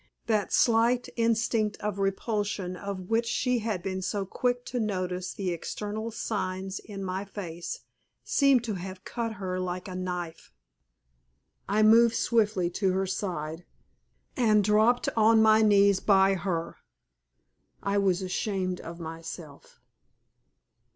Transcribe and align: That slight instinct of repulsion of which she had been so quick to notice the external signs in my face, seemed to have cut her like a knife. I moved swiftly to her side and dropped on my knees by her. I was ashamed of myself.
That 0.25 0.51
slight 0.51 1.09
instinct 1.15 1.77
of 1.77 1.99
repulsion 1.99 2.75
of 2.75 3.11
which 3.11 3.27
she 3.27 3.59
had 3.59 3.83
been 3.83 4.01
so 4.01 4.25
quick 4.25 4.65
to 4.65 4.79
notice 4.79 5.31
the 5.31 5.51
external 5.51 6.09
signs 6.09 6.79
in 6.79 7.03
my 7.03 7.23
face, 7.23 7.81
seemed 8.23 8.63
to 8.63 8.73
have 8.73 9.03
cut 9.05 9.33
her 9.33 9.59
like 9.59 9.87
a 9.87 9.93
knife. 9.93 10.51
I 11.69 11.83
moved 11.83 12.15
swiftly 12.15 12.67
to 12.81 12.93
her 12.93 13.05
side 13.05 13.63
and 14.35 14.63
dropped 14.63 15.07
on 15.15 15.39
my 15.39 15.61
knees 15.61 15.99
by 15.99 16.33
her. 16.33 16.77
I 17.83 17.99
was 17.99 18.23
ashamed 18.23 18.81
of 18.81 18.99
myself. 18.99 19.79